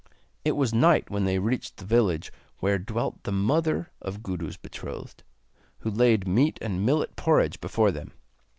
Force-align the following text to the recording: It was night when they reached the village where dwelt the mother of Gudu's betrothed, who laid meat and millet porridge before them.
It 0.43 0.53
was 0.53 0.73
night 0.73 1.11
when 1.11 1.25
they 1.25 1.37
reached 1.37 1.77
the 1.77 1.85
village 1.85 2.33
where 2.57 2.79
dwelt 2.79 3.21
the 3.21 3.31
mother 3.31 3.91
of 4.01 4.23
Gudu's 4.23 4.57
betrothed, 4.57 5.21
who 5.81 5.91
laid 5.91 6.27
meat 6.27 6.57
and 6.59 6.83
millet 6.83 7.15
porridge 7.15 7.61
before 7.61 7.91
them. 7.91 8.11